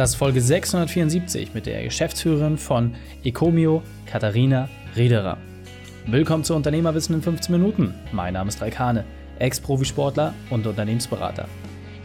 Das 0.00 0.12
ist 0.12 0.16
Folge 0.16 0.40
674 0.40 1.52
mit 1.52 1.66
der 1.66 1.84
Geschäftsführerin 1.84 2.56
von 2.56 2.94
Ecomio, 3.22 3.82
Katharina 4.06 4.66
Riederer. 4.96 5.36
Willkommen 6.06 6.42
zu 6.42 6.54
Unternehmerwissen 6.54 7.16
in 7.16 7.20
15 7.20 7.54
Minuten. 7.54 7.92
Mein 8.10 8.32
Name 8.32 8.48
ist 8.48 8.62
Raikane, 8.62 9.04
Ex-Profisportler 9.40 10.32
und 10.48 10.66
Unternehmensberater. 10.66 11.46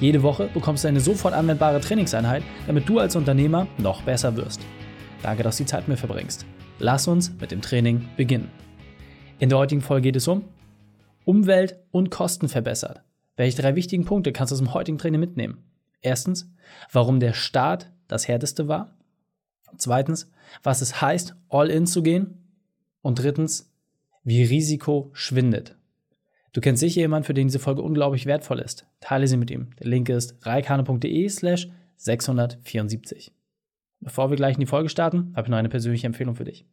Jede 0.01 0.23
Woche 0.23 0.49
bekommst 0.53 0.83
du 0.83 0.89
eine 0.89 0.99
sofort 0.99 1.33
anwendbare 1.33 1.79
Trainingseinheit, 1.79 2.43
damit 2.67 2.89
du 2.89 2.99
als 2.99 3.15
Unternehmer 3.15 3.65
noch 3.77 4.01
besser 4.01 4.35
wirst. 4.35 4.59
Danke, 5.23 5.43
dass 5.43 5.55
du 5.55 5.63
die 5.63 5.69
Zeit 5.69 5.87
mit 5.87 5.95
mir 5.95 5.97
verbringst. 5.97 6.45
Lass 6.79 7.07
uns 7.07 7.31
mit 7.39 7.51
dem 7.51 7.61
Training 7.61 8.09
beginnen. 8.17 8.51
In 9.39 9.47
der 9.47 9.57
heutigen 9.57 9.79
Folge 9.79 10.09
geht 10.09 10.17
es 10.17 10.27
um 10.27 10.43
Umwelt 11.23 11.77
und 11.91 12.11
Kosten 12.11 12.49
verbessert. 12.49 13.03
Welche 13.37 13.61
drei 13.61 13.77
wichtigen 13.77 14.03
Punkte 14.03 14.33
kannst 14.33 14.51
du 14.51 14.55
aus 14.55 14.59
dem 14.59 14.73
heutigen 14.73 14.97
Training 14.97 15.21
mitnehmen? 15.21 15.63
Erstens, 16.05 16.51
warum 16.91 17.19
der 17.19 17.33
Start 17.33 17.91
das 18.07 18.27
härteste 18.27 18.67
war. 18.67 18.95
Zweitens, 19.77 20.31
was 20.61 20.81
es 20.81 21.01
heißt, 21.01 21.35
all 21.49 21.71
in 21.71 21.87
zu 21.87 22.03
gehen. 22.03 22.43
Und 23.01 23.19
drittens, 23.19 23.73
wie 24.23 24.43
Risiko 24.43 25.09
schwindet. 25.13 25.75
Du 26.53 26.61
kennst 26.61 26.79
sicher 26.79 27.01
jemanden, 27.01 27.25
für 27.25 27.33
den 27.33 27.47
diese 27.47 27.59
Folge 27.59 27.81
unglaublich 27.81 28.27
wertvoll 28.27 28.59
ist. 28.59 28.85
Teile 28.99 29.27
sie 29.27 29.35
mit 29.35 29.49
ihm. 29.49 29.71
Der 29.79 29.87
Link 29.87 30.07
ist 30.09 30.35
reikane.de 30.45 31.27
slash 31.27 31.69
674. 31.97 33.33
Bevor 33.99 34.29
wir 34.29 34.37
gleich 34.37 34.55
in 34.55 34.61
die 34.61 34.65
Folge 34.67 34.89
starten, 34.89 35.33
habe 35.35 35.47
ich 35.47 35.49
noch 35.49 35.57
eine 35.57 35.69
persönliche 35.69 36.05
Empfehlung 36.05 36.35
für 36.35 36.45
dich. 36.45 36.65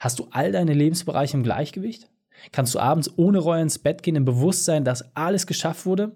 Hast 0.00 0.18
du 0.18 0.28
all 0.32 0.52
deine 0.52 0.74
Lebensbereiche 0.74 1.36
im 1.36 1.42
Gleichgewicht? 1.42 2.10
Kannst 2.52 2.74
du 2.74 2.78
abends 2.78 3.10
ohne 3.16 3.38
Reue 3.38 3.62
ins 3.62 3.78
Bett 3.78 4.02
gehen 4.02 4.16
im 4.16 4.24
Bewusstsein, 4.26 4.84
dass 4.84 5.16
alles 5.16 5.46
geschafft 5.46 5.86
wurde? 5.86 6.12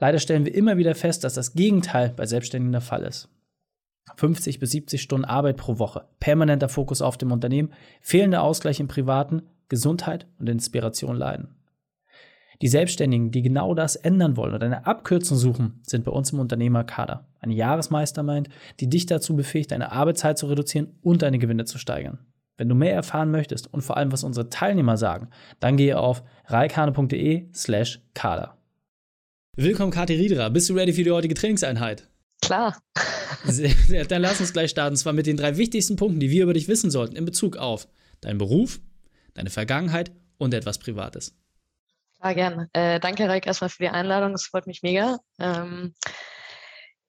Leider 0.00 0.18
stellen 0.18 0.46
wir 0.46 0.54
immer 0.54 0.78
wieder 0.78 0.94
fest, 0.94 1.22
dass 1.24 1.34
das 1.34 1.52
Gegenteil 1.52 2.12
bei 2.16 2.26
Selbstständigen 2.26 2.72
der 2.72 2.80
Fall 2.80 3.02
ist. 3.02 3.28
50 4.16 4.58
bis 4.58 4.72
70 4.72 5.00
Stunden 5.00 5.26
Arbeit 5.26 5.56
pro 5.56 5.78
Woche, 5.78 6.06
permanenter 6.18 6.68
Fokus 6.68 7.02
auf 7.02 7.16
dem 7.16 7.30
Unternehmen, 7.30 7.72
fehlender 8.00 8.42
Ausgleich 8.42 8.80
im 8.80 8.88
Privaten, 8.88 9.42
Gesundheit 9.68 10.26
und 10.38 10.48
Inspiration 10.48 11.16
leiden. 11.16 11.54
Die 12.62 12.68
Selbstständigen, 12.68 13.30
die 13.30 13.40
genau 13.40 13.74
das 13.74 13.96
ändern 13.96 14.36
wollen 14.36 14.54
und 14.54 14.62
eine 14.62 14.86
Abkürzung 14.86 15.38
suchen, 15.38 15.80
sind 15.82 16.04
bei 16.04 16.12
uns 16.12 16.32
im 16.32 16.40
Unternehmerkader. 16.40 17.26
Ein 17.38 17.50
Jahresmeistermind, 17.50 18.50
die 18.80 18.88
dich 18.88 19.06
dazu 19.06 19.34
befähigt, 19.36 19.70
deine 19.70 19.92
Arbeitszeit 19.92 20.36
zu 20.36 20.46
reduzieren 20.46 20.98
und 21.00 21.22
deine 21.22 21.38
Gewinne 21.38 21.64
zu 21.64 21.78
steigern. 21.78 22.18
Wenn 22.58 22.68
du 22.68 22.74
mehr 22.74 22.92
erfahren 22.92 23.30
möchtest 23.30 23.72
und 23.72 23.80
vor 23.80 23.96
allem, 23.96 24.12
was 24.12 24.24
unsere 24.24 24.50
Teilnehmer 24.50 24.98
sagen, 24.98 25.28
dann 25.60 25.78
gehe 25.78 25.98
auf 25.98 26.22
reikane.de 26.46 27.48
slash 27.54 28.02
kader. 28.12 28.59
Willkommen, 29.56 29.90
Kathi 29.90 30.14
Riederer. 30.14 30.48
Bist 30.48 30.70
du 30.70 30.74
ready 30.74 30.92
für 30.92 31.02
die 31.02 31.10
heutige 31.10 31.34
Trainingseinheit? 31.34 32.08
Klar. 32.40 32.80
Dann 34.08 34.22
lass 34.22 34.40
uns 34.40 34.52
gleich 34.52 34.70
starten. 34.70 34.92
Und 34.92 34.96
zwar 34.96 35.12
mit 35.12 35.26
den 35.26 35.36
drei 35.36 35.56
wichtigsten 35.56 35.96
Punkten, 35.96 36.20
die 36.20 36.30
wir 36.30 36.44
über 36.44 36.54
dich 36.54 36.68
wissen 36.68 36.90
sollten 36.90 37.16
in 37.16 37.24
Bezug 37.24 37.56
auf 37.56 37.88
deinen 38.20 38.38
Beruf, 38.38 38.80
deine 39.34 39.50
Vergangenheit 39.50 40.12
und 40.38 40.54
etwas 40.54 40.78
Privates. 40.78 41.34
Klar, 42.20 42.34
gern. 42.34 42.68
Äh, 42.74 43.00
danke, 43.00 43.28
Reik, 43.28 43.46
erstmal 43.46 43.70
für 43.70 43.82
die 43.82 43.88
Einladung. 43.88 44.34
Es 44.34 44.44
freut 44.44 44.68
mich 44.68 44.82
mega. 44.82 45.18
Ähm, 45.40 45.94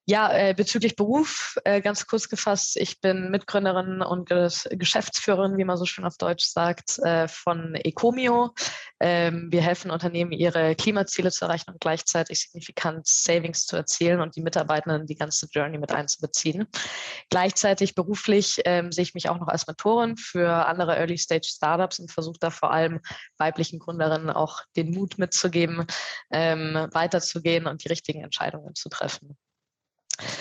ja, 0.06 0.34
äh, 0.34 0.54
bezüglich 0.56 0.96
Beruf, 0.96 1.58
äh, 1.64 1.80
ganz 1.80 2.08
kurz 2.08 2.28
gefasst, 2.28 2.76
ich 2.76 3.00
bin 3.02 3.30
Mitgründerin 3.30 4.02
und 4.02 4.30
Geschäftsführerin, 4.30 5.58
wie 5.58 5.64
man 5.64 5.78
so 5.78 5.86
schön 5.86 6.06
auf 6.06 6.18
Deutsch 6.18 6.46
sagt, 6.46 6.98
äh, 7.00 7.28
von 7.28 7.76
Ecomio. 7.76 8.52
Ähm, 9.00 9.50
wir 9.52 9.62
helfen 9.62 9.92
Unternehmen, 9.92 10.32
ihre 10.32 10.76
Klimaziele 10.76 11.32
zu 11.32 11.46
erreichen 11.46 11.72
und 11.72 11.80
gleichzeitig 11.80 12.42
signifikant 12.42 13.06
Savings 13.06 13.66
zu 13.68 13.76
erzielen 13.76 14.22
und 14.22 14.36
die 14.36 14.42
Mitarbeitenden 14.42 15.06
die 15.06 15.16
ganze 15.16 15.48
Journey 15.52 15.78
mit 15.78 15.92
einzubeziehen. 15.92 16.68
Gleichzeitig 17.30 17.94
beruflich 17.94 18.60
ähm, 18.66 18.92
sehe 18.92 19.04
ich 19.04 19.14
mich 19.14 19.30
auch 19.30 19.40
noch 19.40 19.48
als 19.48 19.68
Mentorin 19.68 20.18
für 20.18 20.66
andere 20.66 20.96
Early-Stage-Startups 20.98 22.00
und 22.00 22.12
versuche 22.12 22.40
da 22.40 22.50
vor 22.50 22.72
allem 22.72 23.02
weiblichen 23.38 23.80
Gründerinnen 23.80 24.32
auch 24.32 24.62
den 24.76 24.92
Mut 24.92 25.20
mitzugeben, 25.20 25.86
ähm, 26.32 26.88
weiterzugehen 26.92 27.68
und 27.68 27.84
die 27.84 27.90
richtigen 27.90 28.24
Entscheidungen 28.24 28.74
zu 28.74 28.90
treffen. 28.90 29.38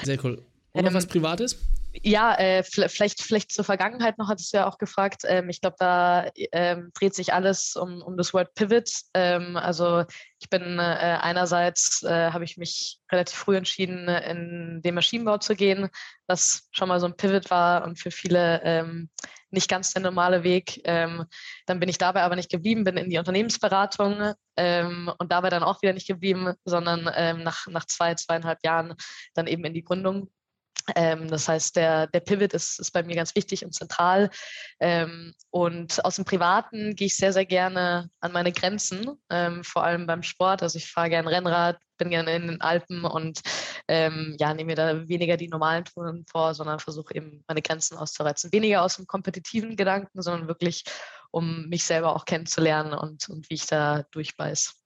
Sehr 0.02 0.22
cool. 0.24 0.42
Und 0.72 0.82
noch 0.82 0.90
ähm, 0.90 0.96
was 0.96 1.06
Privates? 1.06 1.56
Ja, 1.92 2.36
äh, 2.36 2.62
vielleicht, 2.62 3.20
vielleicht 3.20 3.50
zur 3.50 3.64
Vergangenheit 3.64 4.16
noch, 4.16 4.28
hattest 4.28 4.52
du 4.52 4.58
ja 4.58 4.68
auch 4.68 4.78
gefragt. 4.78 5.22
Ähm, 5.26 5.48
ich 5.48 5.60
glaube, 5.60 5.74
da 5.80 6.30
ähm, 6.52 6.90
dreht 6.94 7.14
sich 7.14 7.32
alles 7.32 7.74
um, 7.74 8.00
um 8.00 8.16
das 8.16 8.32
Word 8.32 8.54
Pivot. 8.54 8.88
Ähm, 9.12 9.56
also 9.56 10.04
ich 10.38 10.48
bin 10.48 10.78
äh, 10.78 11.18
einerseits, 11.20 12.04
äh, 12.04 12.30
habe 12.30 12.44
ich 12.44 12.56
mich 12.56 13.00
relativ 13.10 13.36
früh 13.36 13.56
entschieden, 13.56 14.08
in 14.08 14.82
den 14.82 14.94
Maschinenbau 14.94 15.38
zu 15.38 15.56
gehen, 15.56 15.88
was 16.28 16.68
schon 16.70 16.88
mal 16.88 17.00
so 17.00 17.06
ein 17.06 17.16
Pivot 17.16 17.50
war 17.50 17.82
und 17.84 17.98
für 17.98 18.12
viele 18.12 18.62
ähm, 18.62 19.10
nicht 19.50 19.68
ganz 19.68 19.92
der 19.92 20.02
normale 20.02 20.44
Weg. 20.44 20.80
Ähm, 20.84 21.24
dann 21.66 21.80
bin 21.80 21.88
ich 21.88 21.98
dabei 21.98 22.22
aber 22.22 22.36
nicht 22.36 22.52
geblieben, 22.52 22.84
bin 22.84 22.98
in 22.98 23.10
die 23.10 23.18
Unternehmensberatung 23.18 24.34
ähm, 24.56 25.10
und 25.18 25.32
dabei 25.32 25.50
dann 25.50 25.64
auch 25.64 25.82
wieder 25.82 25.92
nicht 25.92 26.06
geblieben, 26.06 26.54
sondern 26.64 27.02
nach, 27.42 27.66
nach 27.66 27.84
zwei, 27.86 28.14
zweieinhalb 28.14 28.60
Jahren 28.64 28.94
dann 29.34 29.48
eben 29.48 29.64
in 29.64 29.74
die 29.74 29.82
Gründung 29.82 30.30
ähm, 30.96 31.28
das 31.28 31.48
heißt, 31.48 31.76
der, 31.76 32.06
der 32.06 32.20
Pivot 32.20 32.52
ist, 32.52 32.80
ist 32.80 32.92
bei 32.92 33.02
mir 33.02 33.16
ganz 33.16 33.34
wichtig 33.34 33.64
und 33.64 33.74
zentral. 33.74 34.30
Ähm, 34.80 35.34
und 35.50 36.04
aus 36.04 36.16
dem 36.16 36.24
Privaten 36.24 36.94
gehe 36.94 37.06
ich 37.06 37.16
sehr, 37.16 37.32
sehr 37.32 37.46
gerne 37.46 38.10
an 38.20 38.32
meine 38.32 38.52
Grenzen, 38.52 39.10
ähm, 39.30 39.64
vor 39.64 39.84
allem 39.84 40.06
beim 40.06 40.22
Sport. 40.22 40.62
Also 40.62 40.78
ich 40.78 40.90
fahre 40.90 41.10
gerne 41.10 41.30
Rennrad, 41.30 41.78
bin 41.98 42.10
gerne 42.10 42.34
in 42.34 42.48
den 42.48 42.60
Alpen 42.60 43.04
und 43.04 43.40
ähm, 43.88 44.36
ja, 44.38 44.54
nehme 44.54 44.68
mir 44.68 44.76
da 44.76 45.08
weniger 45.08 45.36
die 45.36 45.48
normalen 45.48 45.84
Touren 45.84 46.24
vor, 46.30 46.54
sondern 46.54 46.80
versuche 46.80 47.14
eben 47.14 47.44
meine 47.46 47.62
Grenzen 47.62 47.96
auszureizen. 47.96 48.52
Weniger 48.52 48.82
aus 48.82 48.96
dem 48.96 49.06
kompetitiven 49.06 49.76
Gedanken, 49.76 50.22
sondern 50.22 50.48
wirklich, 50.48 50.84
um 51.30 51.68
mich 51.68 51.84
selber 51.84 52.16
auch 52.16 52.24
kennenzulernen 52.24 52.94
und, 52.94 53.28
und 53.28 53.48
wie 53.50 53.54
ich 53.54 53.66
da 53.66 54.04
durchbeiß. 54.10 54.79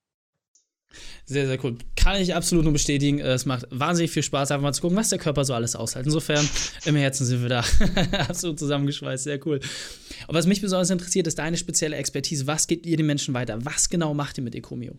Sehr, 1.26 1.46
sehr 1.46 1.62
cool. 1.64 1.78
Kann 1.96 2.20
ich 2.20 2.34
absolut 2.34 2.64
nur 2.64 2.72
bestätigen. 2.72 3.20
Es 3.20 3.46
macht 3.46 3.66
wahnsinnig 3.70 4.10
viel 4.10 4.22
Spaß, 4.22 4.50
einfach 4.50 4.62
mal 4.62 4.72
zu 4.72 4.82
gucken, 4.82 4.96
was 4.96 5.08
der 5.08 5.18
Körper 5.18 5.44
so 5.44 5.54
alles 5.54 5.74
aushält. 5.76 6.06
Insofern, 6.06 6.48
im 6.84 6.96
Herzen 6.96 7.24
sind 7.24 7.42
wir 7.42 7.48
da 7.48 7.64
absolut 8.28 8.58
zusammengeschweißt. 8.58 9.24
Sehr 9.24 9.44
cool. 9.46 9.60
Und 10.26 10.34
was 10.34 10.46
mich 10.46 10.60
besonders 10.60 10.90
interessiert, 10.90 11.26
ist 11.26 11.38
deine 11.38 11.56
spezielle 11.56 11.96
Expertise. 11.96 12.46
Was 12.46 12.66
geht 12.66 12.86
ihr 12.86 12.96
den 12.96 13.06
Menschen 13.06 13.34
weiter? 13.34 13.64
Was 13.64 13.88
genau 13.88 14.14
macht 14.14 14.38
ihr 14.38 14.44
mit 14.44 14.54
Ecomio? 14.54 14.94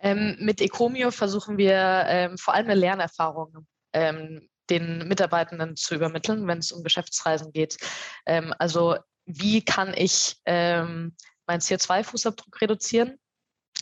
Ähm, 0.00 0.36
mit 0.40 0.60
Ecomio 0.60 1.10
versuchen 1.10 1.58
wir 1.58 2.04
ähm, 2.06 2.38
vor 2.38 2.54
allem 2.54 2.66
eine 2.66 2.78
Lernerfahrung 2.78 3.66
ähm, 3.92 4.48
den 4.70 5.06
Mitarbeitenden 5.08 5.76
zu 5.76 5.94
übermitteln, 5.94 6.46
wenn 6.46 6.58
es 6.58 6.72
um 6.72 6.82
Geschäftsreisen 6.82 7.52
geht. 7.52 7.76
Ähm, 8.26 8.54
also 8.58 8.96
wie 9.26 9.64
kann 9.64 9.94
ich 9.94 10.36
ähm, 10.44 11.14
meinen 11.46 11.60
CO2-Fußabdruck 11.60 12.60
reduzieren? 12.60 13.18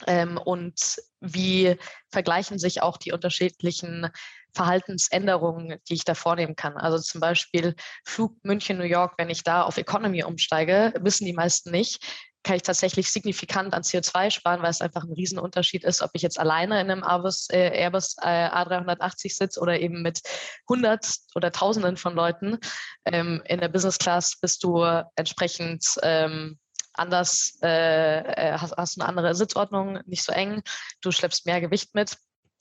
Ähm, 0.06 0.38
und 0.38 1.00
wie 1.20 1.76
vergleichen 2.10 2.58
sich 2.58 2.82
auch 2.82 2.96
die 2.96 3.12
unterschiedlichen 3.12 4.10
Verhaltensänderungen, 4.54 5.78
die 5.88 5.94
ich 5.94 6.04
da 6.04 6.14
vornehmen 6.14 6.56
kann. 6.56 6.76
Also 6.76 6.98
zum 6.98 7.20
Beispiel 7.20 7.74
Flug 8.04 8.36
München-New 8.42 8.84
York, 8.84 9.14
wenn 9.16 9.30
ich 9.30 9.44
da 9.44 9.62
auf 9.62 9.78
Economy 9.78 10.24
umsteige, 10.24 10.92
wissen 11.00 11.24
die 11.24 11.32
meisten 11.32 11.70
nicht, 11.70 12.04
kann 12.42 12.56
ich 12.56 12.62
tatsächlich 12.62 13.10
signifikant 13.10 13.72
an 13.72 13.82
CO2 13.82 14.30
sparen, 14.30 14.62
weil 14.62 14.70
es 14.70 14.80
einfach 14.80 15.04
ein 15.04 15.12
Riesenunterschied 15.12 15.84
ist, 15.84 16.02
ob 16.02 16.10
ich 16.14 16.22
jetzt 16.22 16.40
alleine 16.40 16.80
in 16.80 16.90
einem 16.90 17.04
Airbus, 17.04 17.48
äh, 17.50 17.70
Airbus 17.70 18.16
äh, 18.20 18.48
A380 18.48 19.36
sitze 19.36 19.60
oder 19.60 19.78
eben 19.78 20.02
mit 20.02 20.20
hundert 20.68 21.06
oder 21.34 21.52
Tausenden 21.52 21.96
von 21.96 22.14
Leuten. 22.14 22.58
Ähm, 23.04 23.42
in 23.46 23.60
der 23.60 23.68
Business 23.68 23.98
Class 23.98 24.38
bist 24.40 24.64
du 24.64 24.82
entsprechend 25.14 25.86
ähm, 26.02 26.58
anders, 26.94 27.58
äh, 27.62 28.18
äh, 28.18 28.58
hast, 28.58 28.76
hast 28.76 29.00
eine 29.00 29.08
andere 29.08 29.34
Sitzordnung, 29.34 30.00
nicht 30.06 30.24
so 30.24 30.32
eng, 30.32 30.62
du 31.00 31.12
schleppst 31.12 31.46
mehr 31.46 31.60
Gewicht 31.60 31.94
mit. 31.94 32.16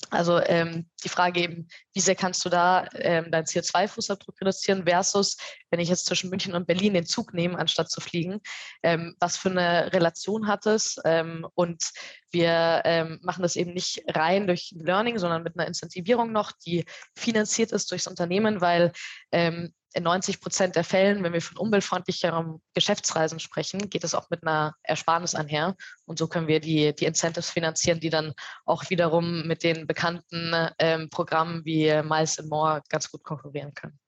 Also 0.10 0.42
ähm, 0.42 0.90
die 1.04 1.10
Frage 1.10 1.42
eben, 1.42 1.68
wie 1.94 2.00
sehr 2.00 2.16
kannst 2.16 2.44
du 2.44 2.50
da 2.50 2.88
ähm, 2.96 3.32
deinen 3.32 3.46
CO2-Fußabdruck 3.46 4.42
reduzieren 4.42 4.84
versus, 4.86 5.38
wenn 5.70 5.80
ich 5.80 5.90
jetzt 5.90 6.06
zwischen 6.06 6.30
München 6.30 6.54
und 6.54 6.68
Berlin 6.68 6.96
den 6.96 7.06
Zug 7.06 7.34
nehme, 7.34 7.58
anstatt 7.58 7.90
zu 7.90 8.02
fliegen, 8.02 8.42
ähm, 8.84 9.16
was 9.20 9.38
für 9.38 9.52
eine 9.52 9.94
Relation 9.94 10.48
hat 10.48 10.66
es? 10.66 10.98
Ähm, 11.06 11.48
und 11.54 11.92
wir 12.32 12.82
ähm, 12.84 13.20
machen 13.22 13.44
das 13.44 13.56
eben 13.56 13.74
nicht 13.74 14.04
rein 14.08 14.48
durch 14.48 14.74
Learning, 14.76 15.18
sondern 15.18 15.44
mit 15.44 15.58
einer 15.58 15.68
Incentivierung 15.68 16.32
noch, 16.32 16.52
die 16.52 16.86
finanziert 17.16 17.72
ist 17.72 17.92
durchs 17.92 18.08
Unternehmen, 18.08 18.60
weil 18.60 18.92
ähm, 19.32 19.74
in 19.94 20.04
90 20.04 20.42
Prozent 20.42 20.76
der 20.76 20.84
Fällen, 20.84 21.24
wenn 21.24 21.34
wir 21.34 21.42
von 21.42 21.58
umweltfreundlicherem 21.58 22.62
Geschäftsreisen 22.74 23.40
sprechen, 23.40 23.90
geht 23.90 24.04
es 24.04 24.16
auch 24.16 24.30
mit 24.30 24.44
einer 24.44 24.76
Ersparnis 24.84 25.36
einher. 25.36 25.76
Und 26.06 26.20
so 26.20 26.28
können 26.28 26.48
wir 26.48 26.60
die, 26.60 26.94
die 26.96 27.06
Incentives 27.06 27.50
finanzieren, 27.50 28.00
die 28.00 28.10
dann 28.10 28.34
auch 28.66 28.90
wiederum 28.90 29.48
mit 29.48 29.64
den 29.64 29.88
bekannten 29.88 30.54
ähm, 30.80 31.10
Programmen 31.10 31.66
wie 31.66 32.02
Miles 32.04 32.40
and 32.40 32.50
More 32.50 32.82
ganz 32.90 33.12
gut 33.12 33.24
konkurrieren 33.24 33.74
können. 33.74 34.01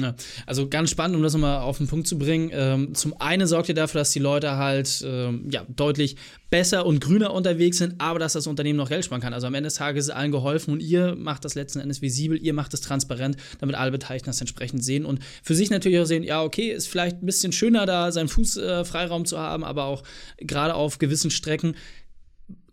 Ja, 0.00 0.14
also 0.46 0.68
ganz 0.68 0.90
spannend, 0.90 1.16
um 1.16 1.22
das 1.22 1.32
nochmal 1.32 1.60
auf 1.60 1.78
den 1.78 1.88
Punkt 1.88 2.06
zu 2.06 2.18
bringen. 2.18 2.50
Ähm, 2.52 2.94
zum 2.94 3.20
einen 3.20 3.46
sorgt 3.46 3.68
ihr 3.68 3.74
dafür, 3.74 4.00
dass 4.00 4.10
die 4.10 4.18
Leute 4.18 4.56
halt 4.56 5.04
ähm, 5.04 5.48
ja, 5.50 5.64
deutlich 5.68 6.16
besser 6.50 6.86
und 6.86 7.00
grüner 7.00 7.32
unterwegs 7.32 7.78
sind, 7.78 7.96
aber 7.98 8.18
dass 8.18 8.34
das 8.34 8.46
Unternehmen 8.46 8.76
noch 8.76 8.88
Geld 8.88 9.04
sparen 9.04 9.20
kann. 9.20 9.34
Also 9.34 9.46
am 9.46 9.54
Ende 9.54 9.66
des 9.66 9.74
Tages 9.74 10.06
ist 10.06 10.10
allen 10.10 10.30
geholfen 10.30 10.72
und 10.72 10.80
ihr 10.80 11.14
macht 11.16 11.44
das 11.44 11.54
letzten 11.54 11.80
Endes 11.80 12.00
visibel, 12.00 12.38
ihr 12.38 12.54
macht 12.54 12.72
es 12.74 12.80
transparent, 12.80 13.36
damit 13.60 13.76
alle 13.76 13.90
Beteiligten 13.90 14.30
das 14.30 14.40
entsprechend 14.40 14.84
sehen 14.84 15.04
und 15.04 15.20
für 15.42 15.54
sich 15.54 15.70
natürlich 15.70 15.98
auch 15.98 16.06
sehen, 16.06 16.22
ja, 16.22 16.42
okay, 16.42 16.70
ist 16.70 16.88
vielleicht 16.88 17.22
ein 17.22 17.26
bisschen 17.26 17.52
schöner 17.52 17.86
da, 17.86 18.12
seinen 18.12 18.28
Fußfreiraum 18.28 19.22
äh, 19.22 19.24
zu 19.24 19.38
haben, 19.38 19.64
aber 19.64 19.84
auch 19.84 20.02
gerade 20.38 20.74
auf 20.74 20.98
gewissen 20.98 21.30
Strecken 21.30 21.74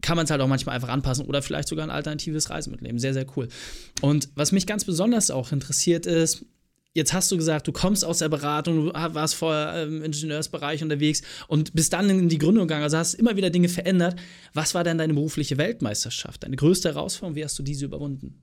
kann 0.06 0.18
man 0.18 0.26
es 0.26 0.32
halt 0.32 0.40
auch 0.40 0.48
manchmal 0.48 0.76
einfach 0.76 0.90
anpassen 0.90 1.26
oder 1.26 1.42
vielleicht 1.42 1.68
sogar 1.68 1.84
ein 1.84 1.90
alternatives 1.90 2.52
Reisemittel 2.52 2.86
nehmen. 2.86 3.00
Sehr, 3.00 3.16
sehr 3.16 3.26
cool. 3.36 3.48
Und 4.02 4.30
was 4.36 4.52
mich 4.52 4.68
ganz 4.68 4.86
besonders 4.86 5.32
auch 5.32 5.52
interessiert 5.52 6.06
ist, 6.06 6.46
jetzt 6.96 7.14
hast 7.14 7.32
du 7.32 7.38
gesagt, 7.38 7.68
du 7.68 7.72
kommst 7.72 8.04
aus 8.04 8.20
der 8.20 8.30
Beratung, 8.30 8.88
du 8.88 8.94
warst 8.94 9.36
vorher 9.36 9.84
im 9.84 10.02
Ingenieursbereich 10.02 10.82
unterwegs 10.82 11.22
und 11.48 11.74
bist 11.74 11.94
dann 11.94 12.10
in 12.10 12.30
die 12.30 12.38
Gründung 12.38 12.68
gegangen, 12.68 12.84
also 12.84 12.98
hast 12.98 13.14
immer 13.14 13.36
wieder 13.36 13.50
Dinge 13.50 13.70
verändert. 13.70 14.20
Was 14.54 14.74
war 14.74 14.84
denn 14.84 14.98
deine 14.98 15.14
berufliche 15.14 15.58
Weltmeisterschaft, 15.58 16.44
deine 16.44 16.56
größte 16.56 16.90
Herausforderung? 16.90 17.36
Wie 17.36 17.44
hast 17.44 17.60
du 17.60 17.64
diese 17.64 17.86
überwunden? 17.86 18.42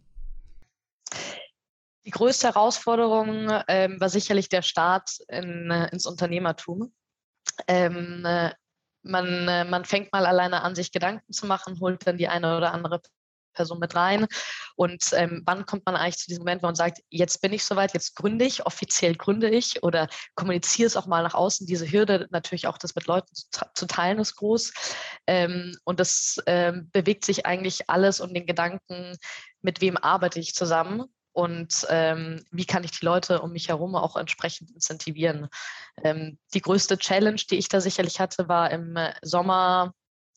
Die 2.05 2.11
größte 2.11 2.49
Herausforderung 2.49 3.49
ähm, 3.69 4.01
war 4.01 4.09
sicherlich 4.09 4.49
der 4.49 4.63
Start 4.63 5.11
in, 5.29 5.71
äh, 5.71 5.89
ins 5.91 6.05
Unternehmertum. 6.05 6.93
Ähm, 7.67 8.25
äh, 8.27 8.51
man, 9.03 9.49
äh, 9.49 9.65
man 9.65 9.85
fängt 9.85 10.13
mal 10.13 10.27
alleine 10.27 10.63
an, 10.63 10.75
sich 10.75 10.93
Gedanken 10.93 11.33
zu 11.33 11.47
machen, 11.47 11.81
holt 11.81 12.07
dann 12.07 12.19
die 12.19 12.29
eine 12.29 12.57
oder 12.57 12.73
andere 12.73 13.01
Person 13.53 13.79
mit 13.79 13.95
rein. 13.95 14.27
Und 14.77 15.13
ähm, 15.13 15.43
wann 15.45 15.67
kommt 15.67 15.87
man 15.87 15.97
eigentlich 15.97 16.19
zu 16.19 16.29
diesem 16.29 16.43
Moment, 16.43 16.63
wo 16.63 16.67
man 16.67 16.75
sagt, 16.75 17.01
jetzt 17.11 17.41
bin 17.41 17.53
ich 17.53 17.65
soweit, 17.65 17.95
jetzt 17.95 18.17
gründe 18.17 18.45
ich, 18.45 18.67
offiziell 18.67 19.15
gründe 19.15 19.51
ich 19.51 19.83
oder 19.83 20.09
kommuniziere 20.35 20.87
es 20.87 20.97
auch 20.97 21.07
mal 21.07 21.23
nach 21.23 21.35
außen. 21.35 21.67
Diese 21.67 21.91
Hürde 21.91 22.29
natürlich 22.31 22.67
auch, 22.67 22.79
das 22.79 22.95
mit 22.95 23.07
Leuten 23.07 23.35
zu, 23.35 23.65
zu 23.75 23.87
teilen, 23.87 24.19
ist 24.19 24.37
groß. 24.37 24.73
Ähm, 25.27 25.77
und 25.85 26.01
das 26.01 26.39
ähm, 26.47 26.91
bewegt 26.93 27.25
sich 27.25 27.47
eigentlich 27.47 27.89
alles 27.89 28.21
um 28.21 28.33
den 28.35 28.47
Gedanken, 28.47 29.17
mit 29.61 29.81
wem 29.81 29.97
arbeite 29.97 30.41
ich 30.41 30.55
zusammen 30.55 31.05
und 31.33 31.87
ähm, 31.89 32.45
wie 32.51 32.67
kann 32.67 32.85
ich 32.85 32.93
die 32.93 33.05
Leute 33.05 33.41
um 33.41 33.53
mich 33.53 33.69
herum 33.69 33.95
auch 33.95 34.17
entsprechend 34.17 34.71
incentivieren. 34.71 35.49
Ähm, 36.03 36.39
die 36.53 36.61
größte 36.61 36.99
Challenge, 36.99 37.41
die 37.51 37.57
ich 37.57 37.69
da 37.69 37.81
sicherlich 37.81 38.21
hatte, 38.21 38.49
war 38.49 38.71
im 38.71 38.99
Sommer 39.23 39.95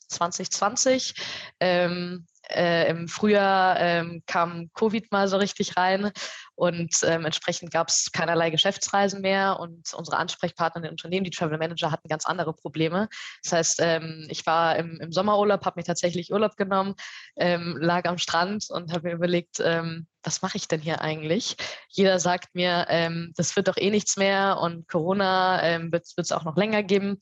2020. 0.07 1.15
Ähm, 1.59 2.25
äh, 2.50 2.89
Im 2.89 3.07
Frühjahr 3.07 3.80
ähm, 3.80 4.24
kam 4.27 4.69
Covid 4.74 5.12
mal 5.12 5.27
so 5.27 5.38
richtig 5.38 5.77
rein 5.77 6.12
und 6.56 6.95
ähm, 7.03 7.25
entsprechend 7.25 7.71
gab 7.71 7.89
es 7.89 8.12
keinerlei 8.12 8.50
Geschäftsreisen 8.50 9.21
mehr 9.21 9.59
und 9.59 9.94
unsere 9.94 10.18
Ansprechpartner 10.18 10.80
in 10.80 10.83
den 10.83 10.92
Unternehmen, 10.92 11.24
die 11.24 11.31
Travel 11.31 11.57
Manager, 11.57 11.92
hatten 11.92 12.07
ganz 12.07 12.25
andere 12.25 12.53
Probleme. 12.53 13.09
Das 13.44 13.51
heißt, 13.51 13.80
ähm, 13.81 14.27
ich 14.30 14.45
war 14.45 14.75
im, 14.77 15.00
im 15.01 15.12
Sommerurlaub, 15.12 15.65
habe 15.65 15.80
mir 15.80 15.86
tatsächlich 15.86 16.31
Urlaub 16.31 16.56
genommen, 16.56 16.95
ähm, 17.36 17.77
lag 17.80 18.06
am 18.06 18.18
Strand 18.18 18.68
und 18.69 18.94
habe 18.94 19.09
mir 19.09 19.15
überlegt, 19.15 19.59
ähm, 19.59 20.07
was 20.24 20.42
mache 20.42 20.57
ich 20.57 20.68
denn 20.68 20.81
hier 20.81 21.01
eigentlich? 21.01 21.56
Jeder 21.89 22.19
sagt 22.19 22.56
mir, 22.56 22.88
ähm, 22.89 23.33
das 23.36 23.56
wird 23.56 23.68
doch 23.68 23.77
eh 23.77 23.92
nichts 23.92 24.18
mehr 24.18 24.59
und 24.59 24.88
Corona 24.88 25.62
wird 25.92 26.06
es 26.18 26.31
auch 26.31 26.44
noch 26.44 26.57
länger 26.57 26.83
geben. 26.83 27.19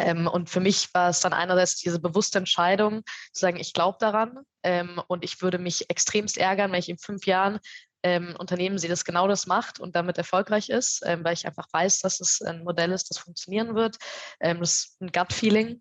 Ähm, 0.00 0.26
und 0.26 0.50
für 0.50 0.60
mich 0.60 0.92
war 0.94 1.10
es 1.10 1.20
dann 1.20 1.32
einerseits 1.32 1.76
diese 1.76 2.00
bewusste 2.00 2.38
Entscheidung, 2.38 3.02
zu 3.32 3.40
sagen, 3.40 3.58
ich 3.58 3.72
glaube 3.72 3.98
daran 4.00 4.38
ähm, 4.62 5.00
und 5.08 5.24
ich 5.24 5.42
würde 5.42 5.58
mich 5.58 5.88
extremst 5.90 6.38
ärgern, 6.38 6.72
wenn 6.72 6.78
ich 6.78 6.88
in 6.88 6.98
fünf 6.98 7.26
Jahren 7.26 7.58
ähm, 8.02 8.34
Unternehmen 8.38 8.78
sehe, 8.78 8.90
das 8.90 9.04
genau 9.04 9.28
das 9.28 9.46
macht 9.46 9.78
und 9.78 9.94
damit 9.94 10.18
erfolgreich 10.18 10.70
ist, 10.70 11.02
ähm, 11.04 11.22
weil 11.24 11.34
ich 11.34 11.46
einfach 11.46 11.66
weiß, 11.72 12.00
dass 12.00 12.20
es 12.20 12.40
ein 12.40 12.64
Modell 12.64 12.92
ist, 12.92 13.10
das 13.10 13.18
funktionieren 13.18 13.74
wird. 13.74 13.96
Ähm, 14.40 14.60
das 14.60 14.70
ist 14.70 15.00
ein 15.00 15.12
Gut-Feeling. 15.12 15.80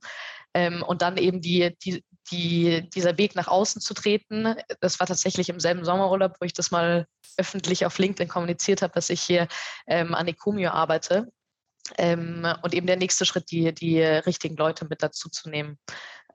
Ähm, 0.54 0.84
und 0.84 1.02
dann 1.02 1.18
eben 1.18 1.42
die, 1.42 1.78
die, 1.84 2.04
die, 2.32 2.90
dieser 2.90 3.18
Weg 3.18 3.36
nach 3.36 3.48
außen 3.48 3.82
zu 3.82 3.94
treten. 3.94 4.56
Das 4.82 5.00
war 5.00 5.08
tatsächlich 5.08 5.50
im 5.50 5.60
selben 5.60 5.86
Sommerurlaub, 5.86 6.36
wo 6.42 6.46
ich 6.46 6.54
das 6.54 6.72
mal 6.72 7.06
öffentlich 7.38 7.86
auf 7.86 7.98
LinkedIn 8.00 8.28
kommuniziert 8.28 8.82
habe, 8.82 8.94
dass 8.94 9.10
ich 9.10 9.22
hier 9.22 9.48
an 9.88 10.28
Ecomio 10.28 10.72
arbeite 10.72 11.32
ähm, 11.98 12.48
und 12.62 12.74
eben 12.74 12.88
der 12.88 12.98
nächste 12.98 13.26
Schritt, 13.26 13.52
die, 13.52 13.74
die 13.74 14.02
richtigen 14.02 14.56
Leute 14.56 14.86
mit 14.90 15.04
dazu 15.04 15.30
zu 15.30 15.50
nehmen. 15.50 15.78